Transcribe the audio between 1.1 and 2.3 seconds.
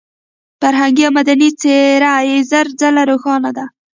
مدني څېره